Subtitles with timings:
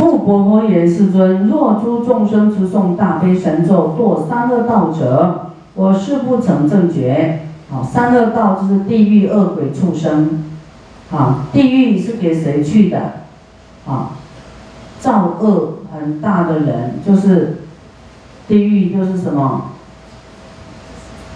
[0.00, 7.40] 复佛佛言：世尊，若诸众生持诵大悲神咒，堕三恶道者，我誓不成正觉。
[7.70, 10.44] 好，三恶道就是地狱、恶鬼、畜生。
[11.12, 12.98] 啊，地狱是给谁去的？
[13.86, 14.12] 啊，
[15.00, 17.64] 造恶很大的人，就是
[18.48, 19.64] 地狱，就是什么？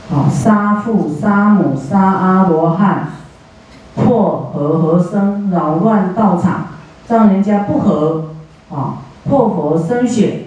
[0.09, 3.09] 好，杀父、杀母、杀阿罗汉，
[3.95, 6.69] 破和合生，扰乱道场，
[7.09, 8.31] 让人家不和。
[8.71, 10.45] 啊，破佛生血。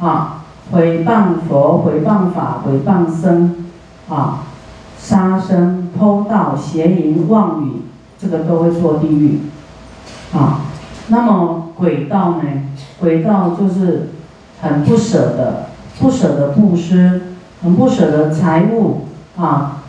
[0.00, 3.66] 啊，毁谤佛、毁谤法、毁谤僧。
[4.08, 4.44] 啊，
[4.98, 7.82] 杀生、偷盗、邪淫、妄语。
[8.20, 9.38] 这个都会做地狱，
[10.32, 10.62] 啊，
[11.06, 12.42] 那么鬼道呢？
[12.98, 14.08] 鬼道就是
[14.60, 15.66] 很不舍得，
[16.00, 19.02] 不舍得布施，很不舍得财物
[19.36, 19.84] 啊，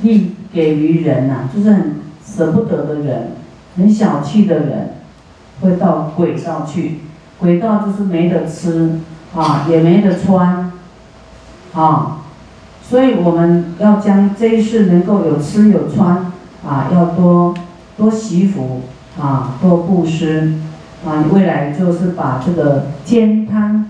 [0.00, 3.32] 利给予人呐，就是很舍不得的人，
[3.76, 4.94] 很小气的人，
[5.60, 7.00] 会到鬼道去。
[7.38, 9.00] 鬼道就是没得吃
[9.34, 10.72] 啊，也没得穿，
[11.74, 12.18] 啊，
[12.82, 16.32] 所以我们要将这一世能够有吃有穿
[16.66, 17.54] 啊，要多。
[17.96, 18.80] 多惜福
[19.16, 20.54] 啊，多布施
[21.06, 23.88] 啊，你未来就是把这个奸贪、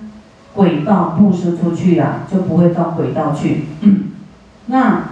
[0.54, 3.64] 鬼道布施出去呀，就不会到鬼道去。
[4.66, 5.04] 那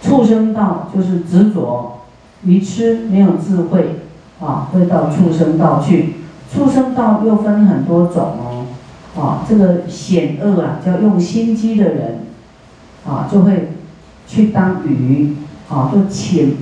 [0.00, 2.04] 畜生道就是执着、
[2.44, 3.96] 愚痴、没有智慧
[4.40, 6.14] 啊，会到畜生道去。
[6.52, 8.66] 畜生道又分很多种哦，
[9.20, 12.20] 啊，这个险恶啊，叫用心机的人
[13.06, 13.72] 啊，就会
[14.26, 15.36] 去当鱼
[15.68, 16.52] 啊，就潜。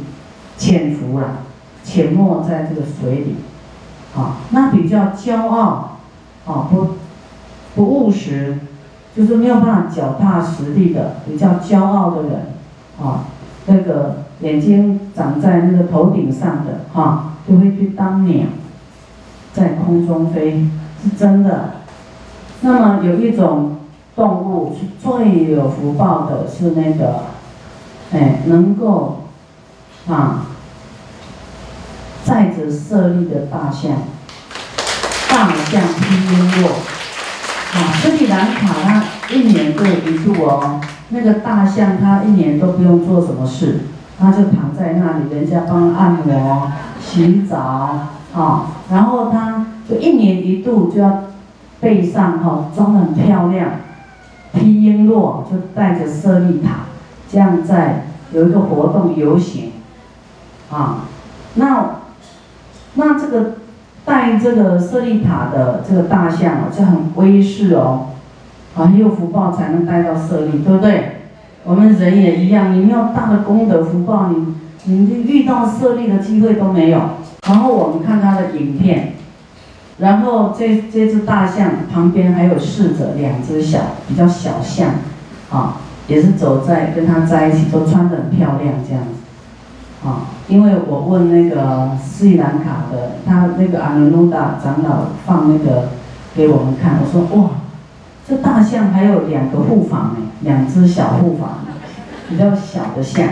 [0.59, 1.41] 潜伏了，
[1.85, 3.35] 潜没在这个水里，
[4.17, 5.99] 啊，那比较骄傲，
[6.47, 6.95] 啊，不
[7.75, 8.61] 不务实，
[9.15, 12.55] 就是没有办法脚踏实地的，比较骄傲的人，
[12.99, 13.27] 啊，
[13.67, 18.47] 那个眼睛长在那个头顶上的，哈，就会去当鸟，
[19.53, 20.67] 在空中飞，
[21.03, 21.75] 是真的。
[22.61, 23.77] 那么有一种
[24.15, 27.25] 动物是最有福报的，是那个，
[28.13, 29.23] 哎，能够。
[30.09, 30.47] 啊，
[32.25, 33.91] 载着舍利的大象，
[35.29, 36.69] 大象披璎珞。
[37.75, 39.05] 啊，斯里兰卡它
[39.35, 43.81] 一年都有一度哦，那个大象它一年都不用做什么事，
[44.17, 46.71] 它就躺在那里，人家帮按摩、
[47.07, 47.57] 洗澡，
[48.35, 51.23] 啊，然后他就一年一度就要
[51.81, 53.71] 背上哈装得很漂亮，
[54.53, 56.87] 披璎珞就带着舍利塔，
[57.31, 59.73] 这样在有一个活动游行。
[60.71, 61.05] 啊，
[61.55, 62.01] 那
[62.95, 63.53] 那这个
[64.05, 68.09] 带这个舍利塔的这个大象哦，就很威势哦，
[68.77, 71.13] 啊，很有福报才能带到舍利，对不对？
[71.65, 74.55] 我们人也一样，你没有大的功德福报，你
[74.87, 77.01] 你遇到设立的机会都没有。
[77.47, 79.13] 然后我们看他的影片，
[79.99, 84.95] 然后这这只大象旁边还有侍者两只小比较小象，
[85.51, 85.77] 啊，
[86.09, 90.07] 也是走在跟他在一起，都穿得很漂亮这样子。
[90.09, 95.89] 啊，因为我问那个斯里兰卡的，他那个阿努努达长老放那个
[96.35, 97.51] 给我们看，我说哇，
[98.29, 101.59] 这大象还有两个护法呢，两只小护法，
[102.29, 103.27] 比较小的象，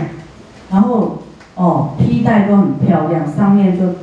[0.71, 1.19] 然后
[1.55, 3.95] 哦，披带都很漂亮，上面就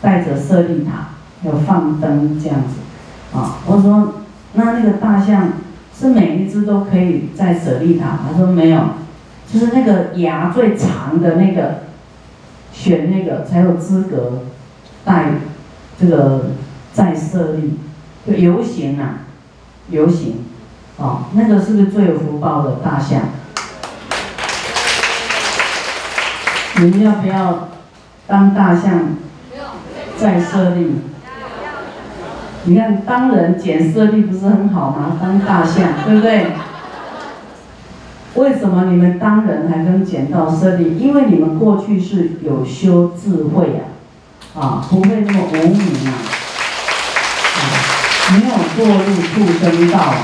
[0.00, 1.10] 带着舍利塔，
[1.42, 4.14] 有放灯这样子，啊，我说
[4.54, 5.54] 那那个大象
[5.98, 8.18] 是每一只都可以在舍利塔？
[8.26, 8.80] 他说没有，
[9.52, 11.84] 就是那个牙最长的那个。
[12.76, 14.42] 选那个才有资格
[15.04, 15.26] 带
[15.96, 16.46] 这个
[16.92, 17.78] 在设立，
[18.26, 19.20] 就游行啊，
[19.90, 20.38] 游行，
[20.96, 23.20] 哦，那个是不是最有福报的大象？
[26.76, 27.68] 你们要不要
[28.26, 29.16] 当大象
[30.18, 30.96] 在设立？
[32.64, 35.18] 你看当人捡设立不是很好吗？
[35.20, 36.46] 当大象，对不对？
[38.34, 40.98] 为什么你们当人还能捡到设立？
[40.98, 43.80] 因为你们过去是有修智慧呀，
[44.58, 46.12] 啊，不会那么无明啊，
[48.32, 50.14] 没有堕入畜生道，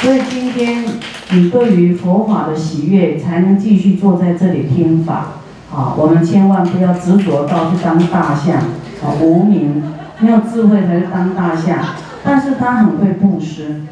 [0.00, 0.84] 所以今天
[1.30, 5.26] 你对于佛法的喜悦，才能继续坐在这里听法。
[5.74, 9.82] 啊，我们千万不要执着到去当大象，啊，无名
[10.18, 11.78] 没有智慧才是当大象，
[12.22, 13.82] 但是他很会布施，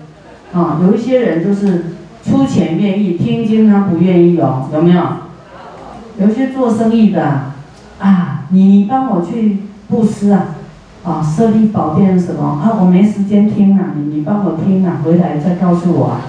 [0.52, 1.84] 啊，有一些人就是。
[2.22, 5.02] 出钱愿意听经，他不愿意哦，有没有？
[6.18, 7.22] 有些做生意的
[7.98, 10.48] 啊，你你帮我去布施啊，
[11.02, 12.76] 啊，设立宝殿什么啊？
[12.78, 16.20] 我没时间听啊，你你帮我听啊，回来再告诉我啊。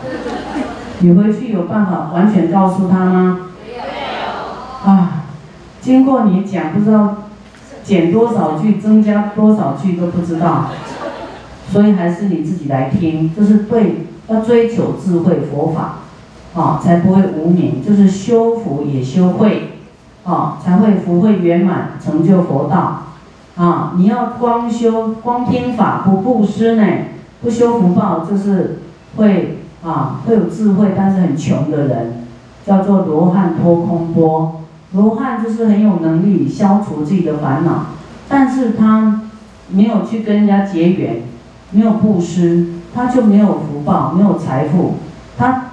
[1.00, 3.40] 你回去有办法完全告诉他吗？
[3.68, 4.90] 没有。
[4.94, 5.21] 啊，
[5.82, 7.16] 经过你讲，不知道
[7.84, 10.68] 减多少句，增加多少句都不知道，
[11.72, 15.96] 所以还是你自己来听，就是对，要追求智慧佛法，
[16.54, 19.72] 啊，才不会无明，就是修福也修慧，
[20.24, 23.08] 啊，才会福慧圆满，成就佛道，
[23.56, 26.86] 啊，你要光修光听法不布施呢，
[27.42, 28.82] 不修福报，就是
[29.16, 32.28] 会啊会有智慧，但是很穷的人，
[32.64, 34.58] 叫做罗汉托空波。
[34.94, 37.86] 罗汉就是很有能力消除自己的烦恼，
[38.28, 39.22] 但是他
[39.70, 41.22] 没有去跟人家结缘，
[41.72, 44.96] 没有布施，他就没有福报，没有财富，
[45.38, 45.72] 他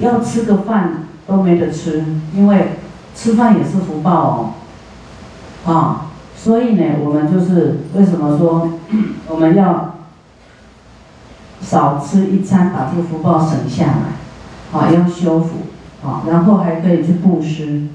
[0.00, 2.04] 要吃个饭都没得吃，
[2.34, 2.78] 因为
[3.14, 4.54] 吃饭也是福报
[5.64, 6.06] 哦，啊，
[6.36, 8.72] 所以呢，我们就是为什么说
[9.30, 9.94] 我们要
[11.60, 15.58] 少吃一餐，把这个福报省下来，啊，要修福，
[16.04, 17.86] 啊，然后还可以去布施。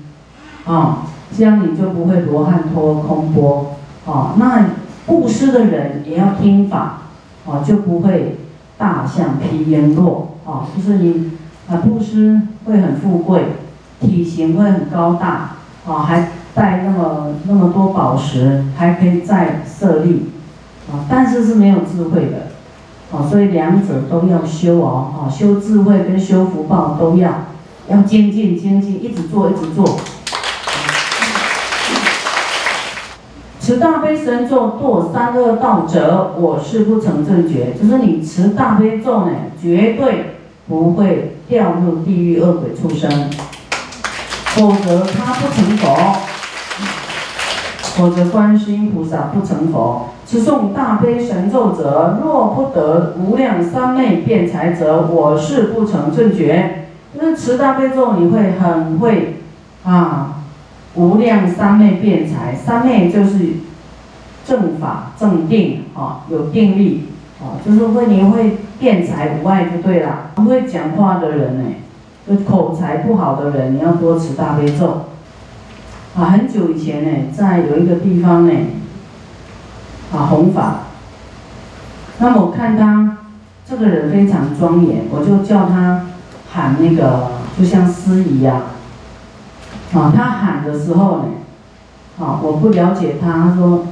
[0.66, 1.04] 啊，
[1.38, 3.76] 这样你就不会罗汉托空波，
[4.08, 4.66] 啊，那
[5.06, 7.02] 布施的人也要听法，
[7.46, 8.38] 啊，就不会
[8.78, 11.32] 大象披璎珞，啊，就是你
[11.70, 13.44] 啊布施会很富贵，
[14.00, 15.58] 体型会很高大，
[15.88, 20.32] 啊，还带那么那么多宝石，还可以再设立，
[20.92, 22.48] 啊，但是是没有智慧的，
[23.16, 27.32] 啊，所以两者都要修哦，啊，修智慧跟修福报都要，
[27.88, 29.86] 要精进精进，一直做一直做。
[33.66, 37.74] 持大悲神咒堕三恶道者，我是不成正觉。
[37.74, 40.36] 就是你持大悲咒呢，绝对
[40.68, 43.10] 不会掉入地狱恶鬼畜生，
[44.54, 46.16] 否则他不成佛，
[47.96, 50.10] 否则观世音菩萨不成佛。
[50.28, 56.86] 持诵大悲神咒者，若不得无量三昧辩才者，我是不成正觉。
[57.20, 59.38] 就是持大悲咒，你会很会
[59.84, 60.34] 啊。
[60.96, 63.50] 无量三昧辩才，三昧就是
[64.46, 67.10] 正法正定啊，有定力
[67.42, 70.32] 啊，就是会你会辩才无碍就对了。
[70.36, 71.66] 不会讲话的人呢，
[72.28, 75.08] 就口才不好的人，你要多持大悲咒。
[76.18, 78.54] 啊，很久以前呢，在有一个地方呢，
[80.14, 80.84] 啊弘法，
[82.20, 83.18] 那么我看他
[83.68, 86.06] 这个人非常庄严，我就叫他
[86.54, 88.62] 喊那个，就像司仪呀。
[89.96, 91.24] 啊，他喊的时候呢，
[92.20, 93.86] 啊，我不了解他，他说，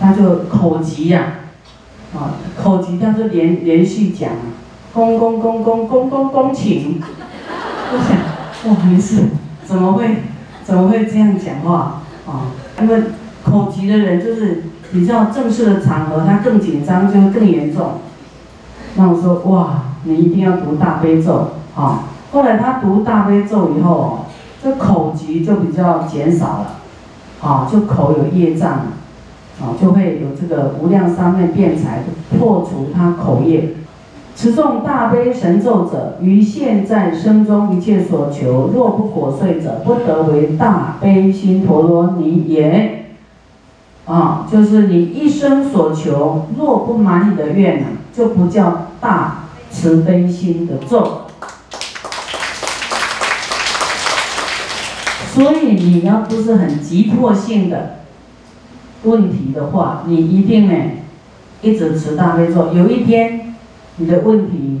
[0.00, 1.34] 他就口急呀，
[2.12, 4.30] 啊，口急他就连连续讲，
[4.92, 7.00] 恭恭恭恭恭恭恭请，
[7.92, 9.28] 我想，哇，没事，
[9.64, 10.24] 怎么会，
[10.64, 12.50] 怎么会这样讲话啊？
[12.80, 13.00] 因为
[13.44, 18.00] 口急的人就是比较正式的场合，他更紧张，就会更严重。
[18.96, 22.00] 那我说，哇，你一定要读大悲咒啊！
[22.32, 24.24] 后来他读大悲咒以后。
[24.68, 26.66] 这口疾就比较减少了，
[27.40, 28.70] 啊，就口有业障，
[29.58, 32.02] 啊，就会有这个无量三昧辩才
[32.38, 33.70] 破除他口业。
[34.36, 43.06] 持诵大悲神咒者，于现在生中一切所求，若不果遂者，不得为大悲心陀罗尼也。
[44.04, 51.22] 啊，就是你一生所求，若不满你的愿呢，就不叫大慈悲心的咒。
[55.38, 58.00] 所以你要不是很急迫性的
[59.04, 60.74] 问题的话，你一定呢
[61.62, 62.72] 一直持大悲咒。
[62.72, 63.54] 有一天
[63.98, 64.80] 你的问题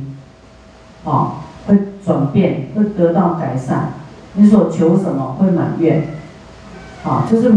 [1.04, 3.92] 啊会转变，会得到改善。
[4.34, 6.08] 你所求什么会满愿
[7.04, 7.24] 啊？
[7.30, 7.56] 就是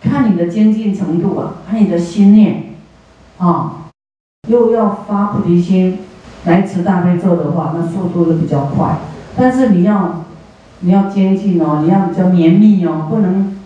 [0.00, 2.76] 看你的精进程度啊，看你的心念
[3.36, 3.90] 啊。
[4.48, 5.98] 又要发菩提心
[6.46, 8.96] 来持大悲咒的话，那速度就比较快。
[9.36, 10.23] 但是你要。
[10.80, 13.56] 你要精进哦，你要比较绵密哦，不能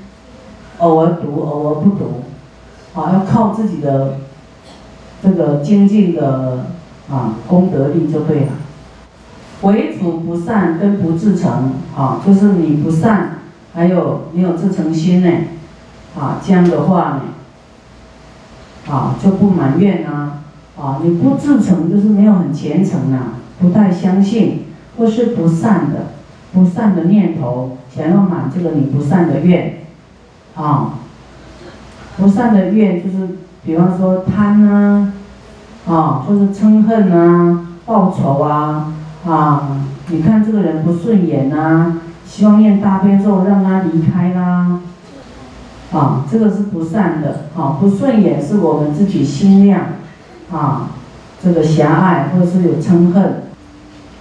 [0.78, 2.22] 偶尔读，偶尔不读，
[2.94, 4.18] 啊，要靠自己的
[5.22, 6.66] 这个精进的
[7.10, 8.52] 啊功德力就对了。
[9.62, 13.38] 为主不善跟不自成，啊，就是你不善，
[13.74, 15.30] 还有没有自成心呢？
[16.16, 17.20] 啊，这样的话
[18.86, 20.42] 呢，啊就不埋怨啊，
[20.80, 26.17] 啊你不自成就是没有很虔诚啊，不太相信或是不善的。
[26.52, 29.80] 不善的念头，想要满这个你不善的愿，
[30.56, 30.94] 啊，
[32.16, 33.28] 不善的愿就是，
[33.64, 35.12] 比方说贪啊，
[35.86, 38.94] 啊，或者嗔恨啊，报仇啊，
[39.26, 39.76] 啊，
[40.08, 44.80] 你看这个人不顺眼啊，希望念大悲咒让他离开啦，
[45.92, 49.82] 啊，这个是不善的，啊，不顺眼是我们自己心量，
[50.50, 50.88] 啊，
[51.42, 53.42] 这个狭隘或者是有嗔恨，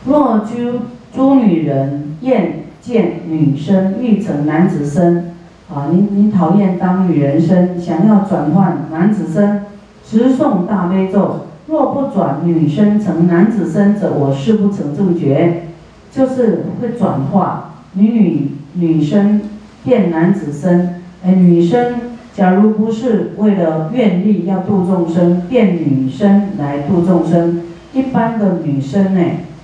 [0.05, 0.81] 若诸
[1.15, 2.06] 诸女人。
[2.21, 5.33] 厌见女生欲成男子身，
[5.73, 9.61] 啊，你你讨厌当女人身，想要转换男子身，
[10.05, 15.63] 持诵大悲咒，若不转女身成男子身者，我誓不成正觉。
[16.09, 19.41] 就是会转化，女女女生
[19.83, 21.95] 变男子身，哎，女生
[22.33, 27.61] 假如不是为了愿力要度众生，变女生来度众生，
[27.93, 29.21] 一般的女生呢，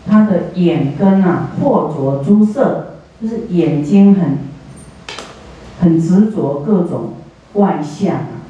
[0.07, 4.37] 她的眼根啊，或着诸色，就是眼睛很
[5.81, 7.13] 很执着各种
[7.53, 8.43] 外相啊，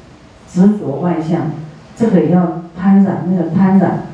[0.50, 1.50] 执着外相，
[1.96, 4.06] 这个要贪染，那个贪染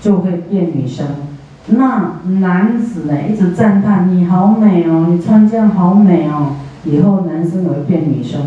[0.00, 1.06] 就会变女生。
[1.66, 6.56] 那男子呢，一直赞叹你好美哦，你穿这样好美哦。
[6.84, 8.40] 以后男生也会变女生，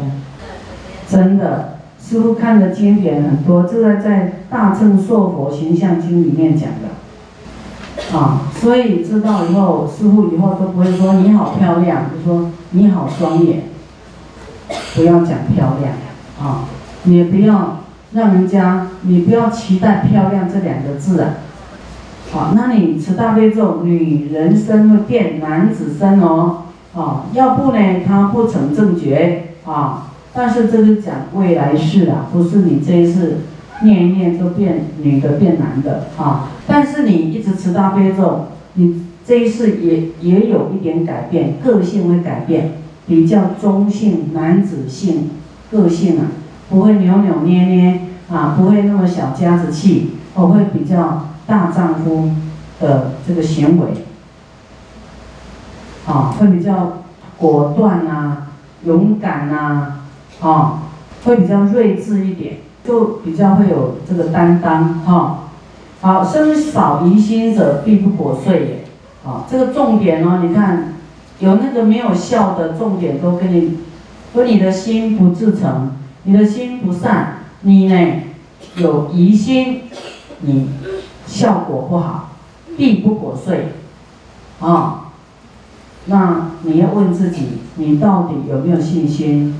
[1.08, 1.78] 真的。
[2.00, 6.90] 师傅看的经典很多，这个在《大乘硕佛形象经》里面讲的。
[8.14, 13.64] 啊，所以知道以后，师傅以后都不会说你好漂亮，就说你好庄严。
[14.96, 15.94] 不要讲漂亮，
[16.42, 16.66] 啊，
[17.04, 17.80] 你不要
[18.14, 21.30] 让人家，你不要期待漂亮这两个字啊。
[22.32, 26.64] 好，那你持大悲咒，女人身会变男子身哦，
[26.96, 30.08] 啊，要不呢，他不成正觉啊。
[30.34, 33.40] 但是这是讲未来世啊，不是你这一世
[33.84, 36.50] 念一念就变女的变男的啊。
[36.68, 42.72] 但是你一直持大悲咒，你这一世也也有一点改变，个性会改变，
[43.08, 45.30] 比较中性男子性
[45.72, 46.28] 个性啊，
[46.70, 51.28] 不会扭扭捏捏啊，不会那么小家子气，我会比较。
[51.48, 52.30] 大丈夫
[52.80, 53.88] 的这个行为，
[56.06, 57.02] 啊，会比较
[57.36, 58.48] 果断呐，
[58.86, 60.04] 勇敢呐，
[60.40, 60.84] 啊，
[61.26, 65.40] 会比较睿智一点，就比较会有这个担当，哈。
[66.02, 70.96] 好，生少疑心者必不果遂也，啊，这个重点哦，你看，
[71.40, 73.80] 有那个没有效的重点都跟你，
[74.34, 75.92] 说你的心不自诚，
[76.24, 78.24] 你的心不善，你呢
[78.78, 79.82] 有疑心，
[80.42, 80.70] 你。
[81.28, 82.32] 效果不好，
[82.76, 83.68] 必不果遂，
[84.60, 85.12] 啊，
[86.08, 89.58] 那你要问自己，你到底有没有信心？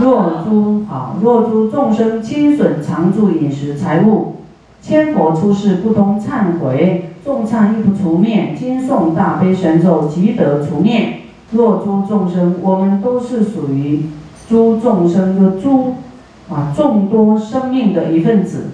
[0.00, 4.36] 若诸啊，若诸众生轻损常住饮食财物，
[4.80, 11.20] 千佛出世不通忏悔，众忏亦不除灭，经诵大悲神咒即得除灭。
[11.52, 14.06] 若诸众生，我们都是属于
[14.48, 15.96] 诸众生的诸
[16.48, 18.70] 啊众多生命的一份子。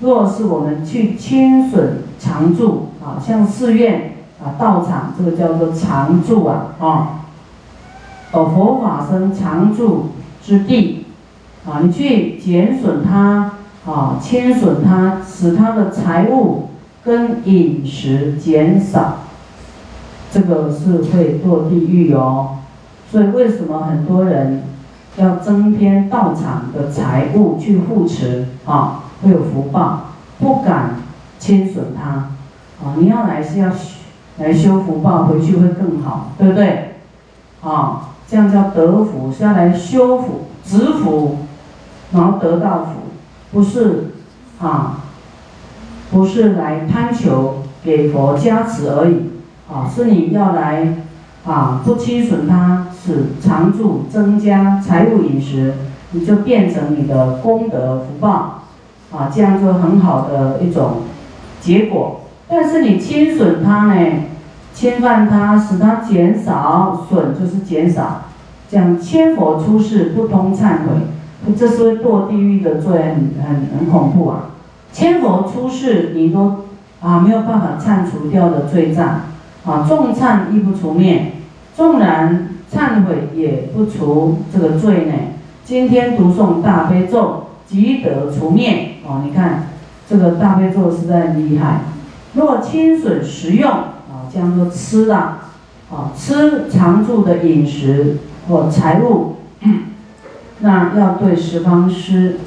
[0.00, 7.08] 若是我们去亲损常住啊，像寺院啊、道场，这个叫做常住啊，啊，
[8.32, 10.06] 哦，佛法僧常住
[10.44, 11.06] 之地
[11.66, 13.52] 啊，你去减损它
[13.86, 16.68] 啊，亲损它，使它的财物
[17.02, 19.20] 跟饮食减少，
[20.30, 22.58] 这个是会堕地狱哦。
[23.10, 24.64] 所以为什么很多人
[25.16, 29.04] 要增添道场的财物去护持啊？
[29.22, 30.96] 会有福报，不敢
[31.38, 32.10] 侵损它，
[32.84, 33.70] 啊，你要来是要
[34.38, 36.93] 来修福报，回去会更好，对不对？
[37.64, 41.38] 啊，这样叫得福，是要来修福、植福，
[42.12, 42.90] 然后得到福，
[43.52, 44.12] 不是
[44.60, 45.04] 啊，
[46.10, 49.30] 不是来贪求给佛加持而已，
[49.72, 51.04] 啊，是你要来
[51.46, 55.74] 啊，不侵损它，使常住增加财物饮食，
[56.12, 58.60] 你就变成你的功德福报。
[59.12, 61.02] 啊，这样就很好的一种
[61.60, 62.22] 结果。
[62.48, 64.10] 但是你侵损它呢，
[64.74, 68.22] 侵犯它，使它减少，损就是减少。
[68.68, 74.50] 讲千佛出世不通忏悔，这是堕地狱的罪，很很很恐怖啊！
[74.92, 76.64] 千佛出世，你都
[77.00, 79.20] 啊没有办法忏除掉的罪障，
[79.64, 81.34] 啊重忏亦不除灭，
[81.76, 85.12] 纵然忏悔也不除这个罪呢。
[85.64, 88.96] 今天读诵大悲咒，即得除灭。
[89.06, 89.68] 哦，你看
[90.08, 91.82] 这个大悲咒实在很厉害。
[92.32, 93.70] 若亲损食用，
[94.34, 99.36] 啊，这样说吃的，啊，吃常住的饮食或财物，
[100.60, 102.40] 那要对十方师，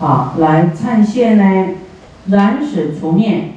[0.00, 1.74] 啊，来忏谢呢，
[2.28, 3.52] 燃使除灭。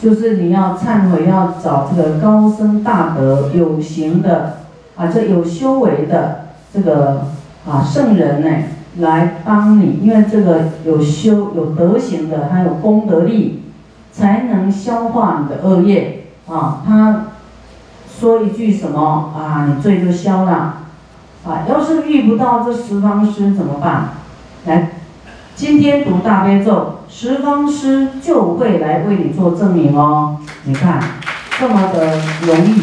[0.00, 4.58] 就是你要忏悔，要找这个高僧大德有行的，
[4.96, 7.28] 啊，这有修为的这个
[7.66, 8.48] 啊圣人呢。
[8.98, 13.62] 来帮你，因为这个有修有德行的，还有功德力，
[14.10, 16.15] 才能消化你的恶业
[16.48, 16.82] 啊。
[16.86, 17.26] 他
[18.18, 20.52] 说一句什么啊，你罪就消了
[21.44, 21.64] 啊。
[21.68, 24.10] 要是遇不到这十方师怎么办？
[24.64, 24.90] 来，
[25.54, 30.38] 今天读大悲咒，十方师就会来为你做证明哦。
[30.64, 31.00] 你看，
[31.58, 32.82] 这么的容易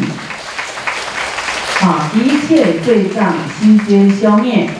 [1.84, 4.70] 啊，一切罪障悉皆消灭。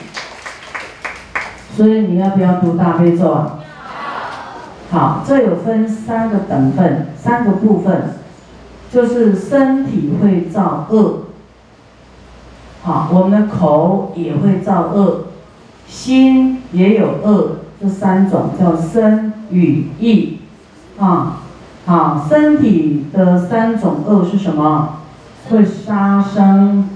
[1.76, 3.58] 所以你要不要读大悲咒啊？
[4.90, 8.14] 好，这有分三个等份，三个部分，
[8.94, 11.24] 就是身体会造恶，
[12.84, 15.24] 好，我们的口也会造恶，
[15.88, 20.38] 心也有恶，这三种叫身语意，
[20.96, 21.40] 啊，
[21.86, 25.00] 好，身体的三种恶是什么？
[25.50, 26.88] 会杀生，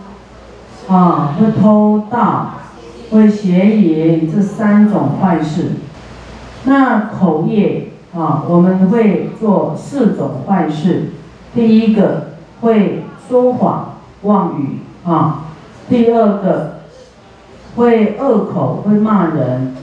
[0.89, 2.61] 啊，会偷盗，
[3.11, 5.73] 会邪淫，这三种坏事。
[6.63, 11.15] 那口业啊，我们会做四种坏事。
[11.59, 15.43] 第一个会说谎、妄语啊；
[15.89, 16.83] 第二个
[17.75, 19.75] 会恶口，会骂人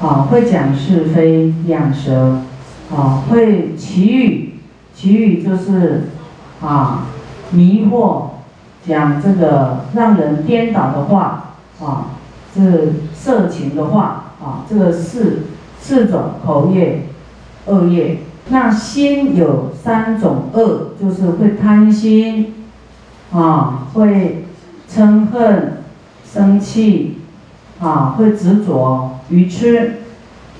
[0.00, 2.38] 啊；会讲是非、两舌
[2.90, 4.54] 啊；会绮语，
[4.96, 6.08] 绮语就是
[6.62, 7.08] 啊
[7.50, 8.28] 迷惑，
[8.88, 11.50] 讲这个让人颠倒的话
[11.82, 12.12] 啊，
[12.54, 14.24] 是色情的话。
[14.42, 17.08] 啊，这个四四种口业
[17.66, 18.20] 恶业，
[18.52, 22.54] 那心有三种恶，就是会贪心，
[23.32, 24.44] 啊，会
[24.92, 25.82] 嗔恨、
[26.24, 27.18] 生气，
[27.80, 30.00] 啊，会执着、愚痴，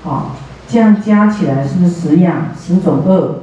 [0.05, 0.31] 啊，
[0.69, 3.41] 这样加起来是不是十样十种恶？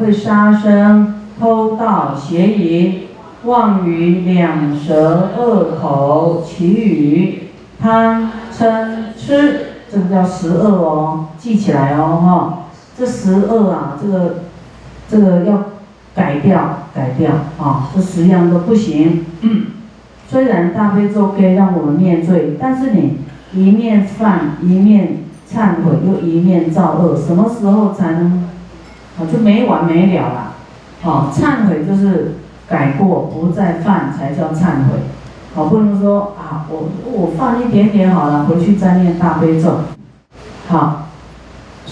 [0.00, 3.02] 会杀生、偷盗、邪淫、
[3.44, 9.66] 妄语、两舌、恶口、绮语、贪嗔痴。
[9.92, 12.61] 这个叫十恶哦，记起来哦哈，
[12.98, 14.34] 这十恶啊，这个
[15.08, 15.64] 这个要
[16.14, 19.24] 改掉改掉啊，这十样都不行。
[20.28, 23.18] 虽然大悲咒可以让我们灭罪，但是你
[23.52, 28.48] 一面犯一面忏悔，又一面造恶，什么时候才能
[29.18, 30.52] 啊就没完没了了？
[31.02, 32.36] 好，忏悔就是
[32.68, 35.00] 改过不再犯才叫忏悔。
[35.54, 39.80] 好，不能说啊，我我放一点点好了，回去再念大悲咒。
[40.68, 41.08] 好，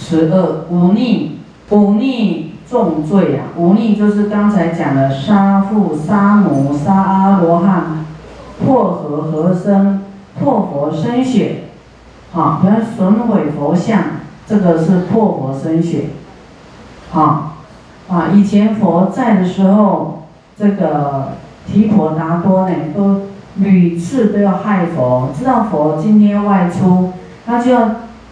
[0.01, 1.33] 十二忤逆，
[1.69, 3.53] 忤逆重罪啊！
[3.57, 8.07] 忤逆就是刚才讲的杀父、杀母、杀阿罗汉、
[8.65, 10.03] 破和合生、
[10.39, 11.65] 破佛生血。
[12.33, 14.01] 好，比如损毁佛像，
[14.47, 16.07] 这个是破佛生血。
[17.11, 17.57] 好，
[18.09, 20.25] 啊，以前佛在的时候，
[20.59, 21.33] 这个
[21.71, 23.23] 提婆达多呢都。
[23.57, 27.13] 屡次都要害佛，知道佛今天外出，
[27.45, 27.91] 他就要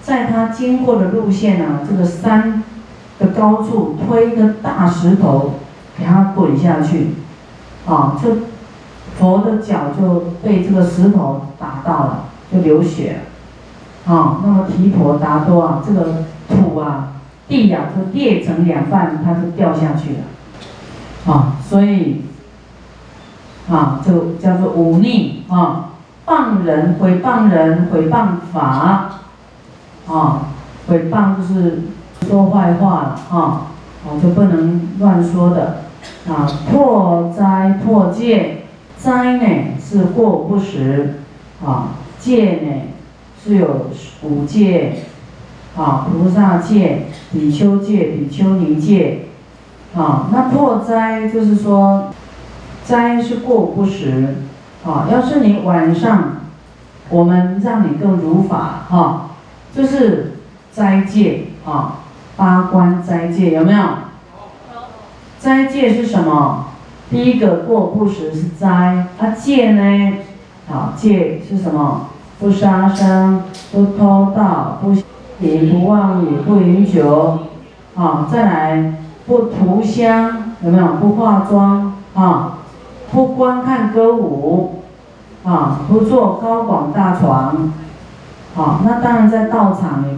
[0.09, 2.65] 在他经过的路线啊，这个山
[3.19, 5.57] 的高处推一个大石头，
[5.99, 7.09] 给他滚下去，
[7.87, 8.39] 啊，就
[9.19, 13.21] 佛的脚就被这个石头打到了，就流血。
[14.07, 17.09] 了，啊，那么提婆达多啊，这个土啊，
[17.47, 22.23] 地呀就裂成两半，他就掉下去了，啊，所以。
[23.71, 25.45] 啊，就叫做忤逆。
[25.49, 25.91] 啊，
[26.25, 29.11] 谤人、毁谤人、毁谤法，
[30.09, 30.49] 啊，
[30.89, 31.83] 诽谤就是
[32.27, 33.71] 说坏话了啊，
[34.05, 35.83] 啊，就不能乱说的
[36.29, 36.49] 啊。
[36.71, 38.65] 破灾破戒，
[38.97, 39.47] 灾呢
[39.81, 41.21] 是过不食，
[41.65, 42.83] 啊，戒呢
[43.45, 43.87] 是有
[44.23, 45.05] 五戒，
[45.77, 49.27] 啊，菩萨戒、比丘戒、比丘尼戒，
[49.95, 52.11] 啊，那破灾就是说。
[52.85, 54.37] 斋是过不食，
[54.83, 56.37] 啊，要是你晚上，
[57.11, 59.28] 我们让你更如法，哈，
[59.79, 60.33] 就是
[60.73, 61.99] 斋戒，啊，
[62.37, 63.81] 八关斋戒有没有？
[65.39, 66.65] 斋戒是什么？
[67.09, 70.15] 第一个过不食是斋，啊戒呢？
[70.69, 72.09] 啊戒是什么？
[72.41, 74.93] 不杀生，不偷盗，不
[75.47, 77.39] 淫，不妄语，不饮酒，
[77.95, 78.95] 啊，再来
[79.29, 80.89] 不涂香，有没有？
[80.95, 82.55] 不化妆，啊。
[83.13, 84.83] 不观看歌舞，
[85.45, 87.73] 啊，不坐高广大床，
[88.59, 90.09] 啊，那当然在道场里，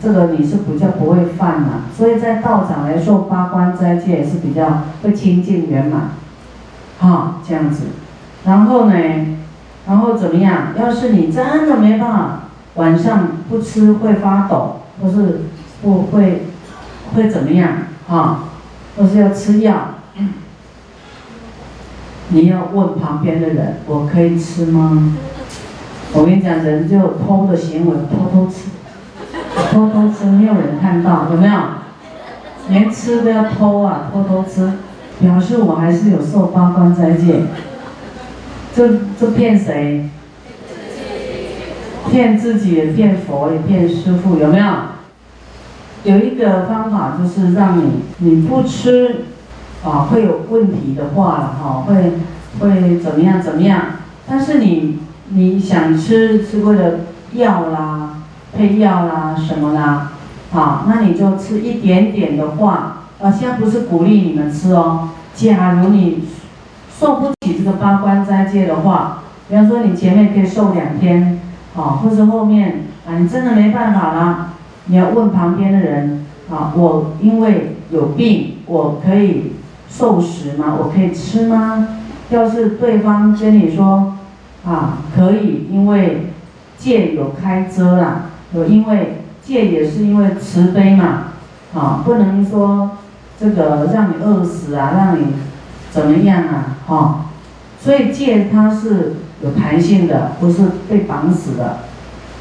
[0.00, 6.10] 这个你是比较不会犯的，所以在道场来受八关斋戒也是比较会清净圆满，
[7.00, 7.86] 哈，这样子。
[8.44, 8.94] 然后呢，
[9.88, 10.74] 然后怎么样？
[10.78, 12.40] 要是你真的没办法，
[12.76, 15.46] 晚上不吃会发抖，或是
[15.82, 16.46] 不会
[17.14, 17.68] 会怎么样？
[18.08, 18.44] 啊，
[18.96, 19.74] 或是要吃药。
[22.28, 25.14] 你要问旁边的人，我可以吃吗？
[26.14, 28.70] 我跟你讲，人就偷的行为，偷偷吃，
[29.70, 31.54] 偷偷吃，没有人看到，有没有？
[32.70, 34.72] 连吃都要偷啊，偷偷吃，
[35.20, 37.42] 表示我还是有受八关斋戒。
[38.74, 40.08] 这这骗谁？
[42.10, 44.66] 骗自己，也骗佛，也骗师傅，有没有？
[46.04, 49.24] 有一个方法就是让你，你不吃。
[49.84, 52.14] 啊，会有问题的话了哈，会
[52.58, 53.80] 会怎么样怎么样。
[54.28, 54.98] 但是你
[55.30, 57.00] 你想吃是为了
[57.32, 58.20] 药啦、
[58.56, 60.12] 配药啦什么啦，
[60.50, 65.10] 好，那你就吃一点点的话，啊，现在不是鼓励你们吃哦。
[65.34, 66.24] 假如你
[66.98, 71.40] 受不起这个八关斋戒的话，比方说你前面可以受两天，
[71.76, 74.52] 啊，或者后面啊你真的没办法啦，
[74.86, 79.52] 你要问旁边的人，啊，我因为有病，我可以
[79.90, 80.74] 受食吗？
[80.78, 81.86] 我可以吃吗？
[82.30, 84.14] 要是对方跟你说，
[84.64, 86.32] 啊，可以，因为
[86.78, 91.32] 戒有开遮啦，有因为戒也是因为慈悲嘛，
[91.74, 92.90] 啊，不能说。
[93.40, 95.26] 这个让你饿死啊，让你
[95.92, 96.76] 怎么样啊？
[96.88, 97.26] 哈，
[97.80, 101.78] 所以戒它是有弹性的，不是被绑死的，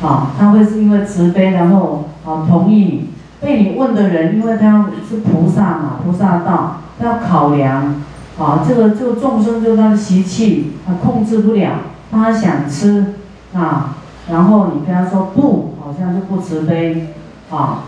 [0.02, 3.10] 啊，他会是因为慈悲，然后啊同意你。
[3.40, 8.02] 被你问的人，因为他是菩萨嘛，菩萨道，他要考量，
[8.40, 11.74] 啊，这个这个众生就他的习气，他控制不了，
[12.12, 13.16] 他想吃
[13.54, 13.96] 啊，
[14.32, 17.14] 然后你跟他说不，好像就不慈悲，
[17.52, 17.84] 啊。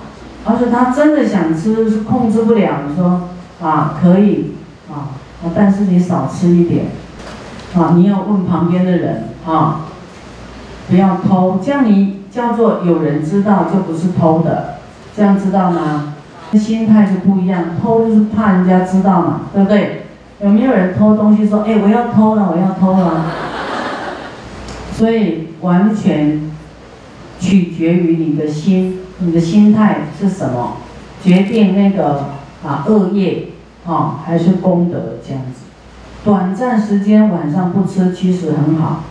[0.45, 2.82] 而且他真的想吃，是控制不了。
[2.88, 3.29] 你说
[3.62, 4.55] 啊，可以
[4.89, 5.12] 啊，
[5.53, 6.86] 但是你少吃一点
[7.75, 7.91] 啊。
[7.95, 9.82] 你要问旁边的人啊，
[10.89, 14.75] 不要偷，这样你叫做有人知道，就不是偷的，
[15.15, 16.13] 这样知道吗？
[16.53, 20.05] 心态就不一样，偷就是怕人家知道嘛，对不对？
[20.41, 23.25] 有没有人偷东西说，哎，我要偷了，我要偷了？
[24.99, 26.51] 所以完全
[27.39, 28.99] 取决于你的心。
[29.21, 30.77] 你的心态是什么，
[31.21, 32.27] 决定那个
[32.65, 33.49] 啊恶业
[33.85, 35.63] 啊还是功德这样子。
[36.23, 39.03] 短暂时间晚上不吃其实很好，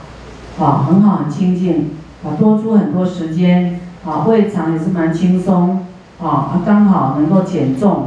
[0.59, 1.90] 啊很好很清净，
[2.24, 5.85] 啊多出很多时间，啊胃肠也是蛮轻松，
[6.18, 8.07] 啊刚好能够减重，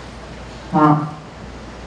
[0.73, 1.13] 啊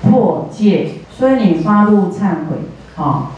[0.03, 3.33] 破戒，所以你发怒忏悔，啊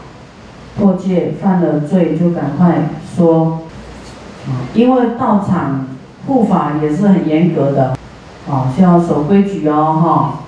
[0.77, 3.61] 破戒犯了罪就赶快说，
[4.47, 5.85] 啊因为道场。
[6.27, 7.95] 护法也是很严格的，
[8.49, 10.39] 啊，需要守规矩哦，哈。